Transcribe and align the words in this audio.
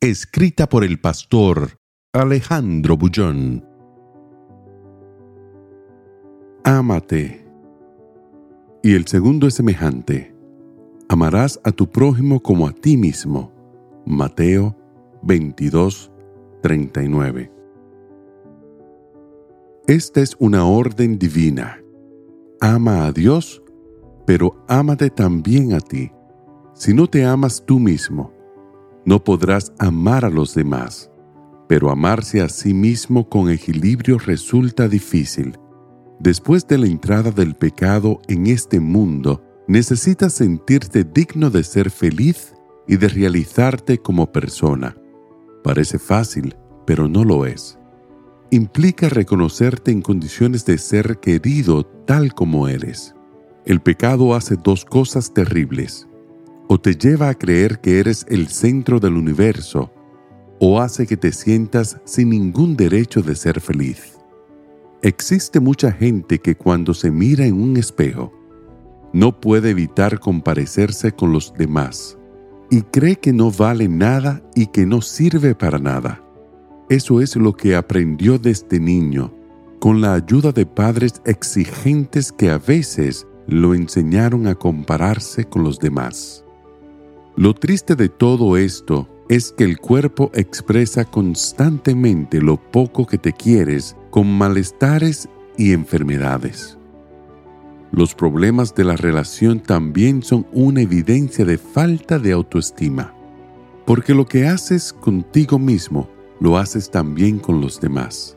Escrita 0.00 0.68
por 0.68 0.84
el 0.84 1.00
pastor 1.00 1.80
Alejandro 2.12 2.96
Bullón. 2.96 3.66
Ámate. 6.62 7.44
Y 8.84 8.94
el 8.94 9.08
segundo 9.08 9.48
es 9.48 9.54
semejante. 9.54 10.32
Amarás 11.08 11.58
a 11.64 11.72
tu 11.72 11.90
prójimo 11.90 12.40
como 12.40 12.68
a 12.68 12.72
ti 12.72 12.96
mismo. 12.96 13.52
Mateo 14.06 14.76
22, 15.22 16.12
39. 16.62 17.50
Esta 19.88 20.20
es 20.20 20.36
una 20.38 20.64
orden 20.64 21.18
divina. 21.18 21.82
Ama 22.60 23.06
a 23.06 23.12
Dios, 23.12 23.64
pero 24.26 24.64
ámate 24.68 25.10
también 25.10 25.72
a 25.72 25.80
ti. 25.80 26.12
Si 26.72 26.94
no 26.94 27.08
te 27.08 27.24
amas 27.24 27.64
tú 27.66 27.80
mismo, 27.80 28.37
no 29.08 29.24
podrás 29.24 29.72
amar 29.78 30.26
a 30.26 30.28
los 30.28 30.54
demás. 30.54 31.10
Pero 31.66 31.90
amarse 31.90 32.42
a 32.42 32.50
sí 32.50 32.74
mismo 32.74 33.26
con 33.26 33.48
equilibrio 33.48 34.18
resulta 34.18 34.86
difícil. 34.86 35.58
Después 36.20 36.66
de 36.66 36.76
la 36.76 36.88
entrada 36.88 37.30
del 37.30 37.54
pecado 37.54 38.20
en 38.28 38.48
este 38.48 38.80
mundo, 38.80 39.42
necesitas 39.66 40.34
sentirte 40.34 41.04
digno 41.04 41.48
de 41.48 41.64
ser 41.64 41.90
feliz 41.90 42.52
y 42.86 42.98
de 42.98 43.08
realizarte 43.08 43.96
como 43.96 44.30
persona. 44.30 44.94
Parece 45.64 45.98
fácil, 45.98 46.54
pero 46.86 47.08
no 47.08 47.24
lo 47.24 47.46
es. 47.46 47.78
Implica 48.50 49.08
reconocerte 49.08 49.90
en 49.90 50.02
condiciones 50.02 50.66
de 50.66 50.76
ser 50.76 51.18
querido 51.18 51.86
tal 52.04 52.34
como 52.34 52.68
eres. 52.68 53.14
El 53.64 53.80
pecado 53.80 54.34
hace 54.34 54.56
dos 54.62 54.84
cosas 54.84 55.32
terribles. 55.32 56.07
O 56.68 56.78
te 56.78 56.94
lleva 56.94 57.30
a 57.30 57.34
creer 57.34 57.80
que 57.80 57.98
eres 57.98 58.26
el 58.28 58.48
centro 58.48 59.00
del 59.00 59.14
universo, 59.14 59.90
o 60.60 60.80
hace 60.80 61.06
que 61.06 61.16
te 61.16 61.32
sientas 61.32 62.00
sin 62.04 62.30
ningún 62.30 62.76
derecho 62.76 63.22
de 63.22 63.34
ser 63.34 63.60
feliz. 63.60 64.18
Existe 65.02 65.60
mucha 65.60 65.92
gente 65.92 66.38
que 66.38 66.56
cuando 66.56 66.92
se 66.92 67.10
mira 67.10 67.46
en 67.46 67.60
un 67.60 67.76
espejo, 67.76 68.32
no 69.12 69.40
puede 69.40 69.70
evitar 69.70 70.18
comparecerse 70.18 71.12
con 71.12 71.32
los 71.32 71.54
demás 71.54 72.18
y 72.70 72.82
cree 72.82 73.16
que 73.16 73.32
no 73.32 73.50
vale 73.50 73.88
nada 73.88 74.42
y 74.54 74.66
que 74.66 74.84
no 74.84 75.00
sirve 75.00 75.54
para 75.54 75.78
nada. 75.78 76.22
Eso 76.88 77.20
es 77.20 77.36
lo 77.36 77.54
que 77.54 77.76
aprendió 77.76 78.38
desde 78.38 78.80
niño, 78.80 79.32
con 79.78 80.00
la 80.00 80.14
ayuda 80.14 80.52
de 80.52 80.66
padres 80.66 81.22
exigentes 81.24 82.32
que 82.32 82.50
a 82.50 82.58
veces 82.58 83.26
lo 83.46 83.74
enseñaron 83.74 84.46
a 84.46 84.54
compararse 84.54 85.44
con 85.44 85.62
los 85.64 85.78
demás. 85.78 86.44
Lo 87.38 87.54
triste 87.54 87.94
de 87.94 88.08
todo 88.08 88.56
esto 88.56 89.08
es 89.28 89.52
que 89.52 89.62
el 89.62 89.78
cuerpo 89.78 90.32
expresa 90.34 91.04
constantemente 91.04 92.40
lo 92.40 92.56
poco 92.56 93.06
que 93.06 93.16
te 93.16 93.32
quieres 93.32 93.94
con 94.10 94.26
malestares 94.26 95.28
y 95.56 95.72
enfermedades. 95.72 96.76
Los 97.92 98.12
problemas 98.12 98.74
de 98.74 98.82
la 98.82 98.96
relación 98.96 99.60
también 99.60 100.20
son 100.24 100.48
una 100.50 100.80
evidencia 100.80 101.44
de 101.44 101.58
falta 101.58 102.18
de 102.18 102.32
autoestima, 102.32 103.14
porque 103.86 104.14
lo 104.14 104.26
que 104.26 104.48
haces 104.48 104.92
contigo 104.92 105.60
mismo 105.60 106.10
lo 106.40 106.58
haces 106.58 106.90
también 106.90 107.38
con 107.38 107.60
los 107.60 107.80
demás. 107.80 108.36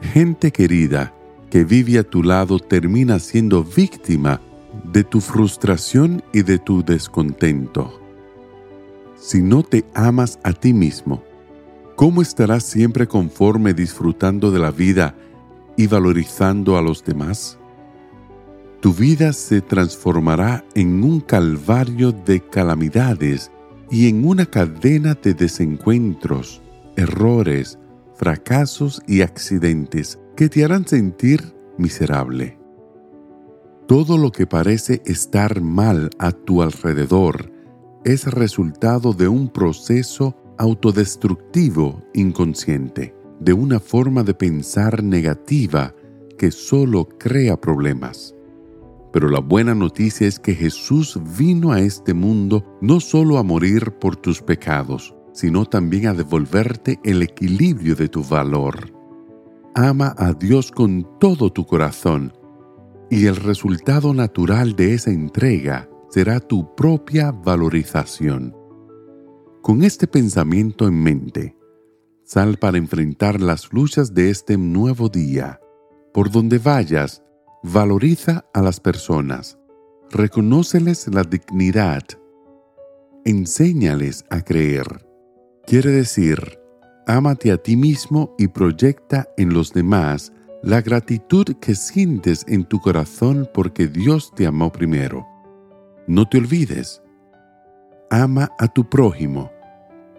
Gente 0.00 0.52
querida 0.52 1.12
que 1.50 1.64
vive 1.64 1.98
a 1.98 2.04
tu 2.04 2.22
lado 2.22 2.60
termina 2.60 3.18
siendo 3.18 3.64
víctima 3.64 4.40
de 4.84 5.02
tu 5.02 5.20
frustración 5.20 6.22
y 6.32 6.42
de 6.42 6.60
tu 6.60 6.84
descontento. 6.84 8.01
Si 9.22 9.40
no 9.40 9.62
te 9.62 9.84
amas 9.94 10.38
a 10.42 10.52
ti 10.52 10.72
mismo, 10.72 11.22
¿cómo 11.96 12.22
estarás 12.22 12.64
siempre 12.64 13.06
conforme 13.06 13.72
disfrutando 13.72 14.50
de 14.50 14.58
la 14.58 14.70
vida 14.70 15.14
y 15.76 15.86
valorizando 15.86 16.76
a 16.76 16.82
los 16.82 17.04
demás? 17.04 17.58
tu 18.82 18.92
vida 18.92 19.32
se 19.32 19.60
transformará 19.60 20.64
en 20.74 21.04
un 21.04 21.20
calvario 21.20 22.10
de 22.10 22.40
calamidades 22.40 23.52
y 23.92 24.08
en 24.08 24.26
una 24.26 24.44
cadena 24.44 25.14
de 25.14 25.34
desencuentros, 25.34 26.60
errores, 26.96 27.78
fracasos 28.16 29.00
y 29.06 29.20
accidentes 29.20 30.18
que 30.34 30.48
te 30.48 30.64
harán 30.64 30.84
sentir 30.84 31.54
miserable. 31.78 32.58
Todo 33.86 34.18
lo 34.18 34.32
que 34.32 34.48
parece 34.48 35.00
estar 35.04 35.60
mal 35.60 36.10
a 36.18 36.32
tu 36.32 36.60
alrededor 36.60 37.51
es 38.04 38.26
resultado 38.26 39.12
de 39.12 39.28
un 39.28 39.48
proceso 39.48 40.36
autodestructivo 40.58 42.02
inconsciente, 42.14 43.14
de 43.40 43.52
una 43.52 43.80
forma 43.80 44.22
de 44.22 44.34
pensar 44.34 45.02
negativa 45.02 45.94
que 46.38 46.50
solo 46.50 47.08
crea 47.18 47.60
problemas. 47.60 48.34
Pero 49.12 49.28
la 49.28 49.40
buena 49.40 49.74
noticia 49.74 50.26
es 50.26 50.38
que 50.38 50.54
Jesús 50.54 51.20
vino 51.36 51.72
a 51.72 51.80
este 51.80 52.14
mundo 52.14 52.64
no 52.80 52.98
solo 52.98 53.38
a 53.38 53.42
morir 53.42 53.92
por 54.00 54.16
tus 54.16 54.40
pecados, 54.40 55.14
sino 55.32 55.64
también 55.64 56.06
a 56.06 56.14
devolverte 56.14 56.98
el 57.04 57.22
equilibrio 57.22 57.94
de 57.94 58.08
tu 58.08 58.24
valor. 58.24 58.92
Ama 59.74 60.14
a 60.18 60.32
Dios 60.32 60.70
con 60.70 61.06
todo 61.20 61.50
tu 61.50 61.66
corazón 61.66 62.32
y 63.10 63.26
el 63.26 63.36
resultado 63.36 64.14
natural 64.14 64.74
de 64.74 64.94
esa 64.94 65.10
entrega 65.10 65.88
será 66.12 66.38
tu 66.38 66.74
propia 66.76 67.32
valorización. 67.32 68.54
Con 69.62 69.82
este 69.82 70.06
pensamiento 70.06 70.86
en 70.86 71.02
mente, 71.02 71.56
sal 72.24 72.58
para 72.58 72.78
enfrentar 72.78 73.40
las 73.40 73.72
luchas 73.72 74.14
de 74.14 74.30
este 74.30 74.56
nuevo 74.56 75.08
día. 75.08 75.60
Por 76.12 76.30
donde 76.30 76.58
vayas, 76.58 77.22
Valoriza 77.64 78.44
a 78.52 78.60
las 78.60 78.80
personas, 78.80 79.56
reconóceles 80.10 81.06
la 81.06 81.22
dignidad, 81.22 82.02
enséñales 83.24 84.24
a 84.30 84.40
creer. 84.40 85.06
Quiere 85.64 85.92
decir, 85.92 86.58
ámate 87.06 87.52
a 87.52 87.58
ti 87.58 87.76
mismo 87.76 88.34
y 88.36 88.48
proyecta 88.48 89.28
en 89.36 89.54
los 89.54 89.72
demás 89.72 90.32
la 90.64 90.80
gratitud 90.80 91.44
que 91.60 91.76
sientes 91.76 92.44
en 92.48 92.64
tu 92.64 92.80
corazón 92.80 93.48
porque 93.54 93.86
Dios 93.86 94.32
te 94.34 94.44
amó 94.44 94.72
primero. 94.72 95.31
No 96.08 96.28
te 96.28 96.38
olvides, 96.38 97.00
ama 98.10 98.50
a 98.58 98.66
tu 98.66 98.88
prójimo, 98.88 99.52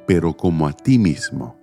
pero 0.07 0.35
como 0.35 0.65
a 0.65 0.71
ti 0.71 0.97
mismo. 0.97 1.59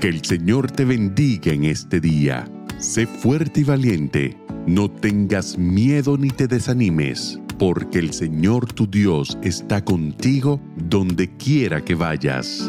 Que 0.00 0.08
el 0.08 0.24
Señor 0.24 0.68
te 0.72 0.84
bendiga 0.84 1.52
en 1.52 1.62
este 1.62 2.00
día. 2.00 2.44
Sé 2.78 3.06
fuerte 3.06 3.60
y 3.60 3.64
valiente, 3.64 4.36
no 4.66 4.90
tengas 4.90 5.56
miedo 5.56 6.18
ni 6.18 6.30
te 6.30 6.48
desanimes, 6.48 7.38
porque 7.56 8.00
el 8.00 8.12
Señor 8.12 8.72
tu 8.72 8.88
Dios 8.88 9.38
está 9.40 9.84
contigo 9.84 10.60
donde 10.76 11.36
quiera 11.36 11.84
que 11.84 11.94
vayas. 11.94 12.68